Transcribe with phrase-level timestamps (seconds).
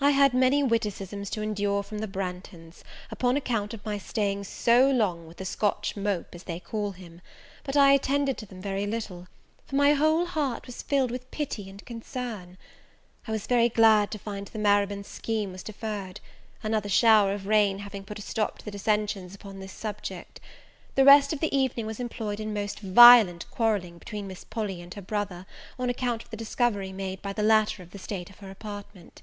[0.00, 4.90] I had many witticisms to endure from the Branghtons, upon account of my staying so
[4.90, 7.20] long with the Scotch mope, as they call him;
[7.62, 9.28] but I attended to them very little,
[9.66, 12.58] for my whole heart was filled with pity and concern.
[13.28, 16.18] I was very glad to find the Marybone scheme was deferred,
[16.62, 20.38] another shower of rain having put a stop to the dissension upon this subject;
[20.96, 24.92] the rest of the evening was employed in most violent quarrelling between Miss Polly and
[24.94, 25.46] her brother,
[25.78, 29.22] on account of the discovery made by the latter of the state of her apartment.